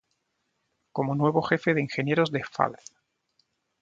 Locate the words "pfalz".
2.39-2.81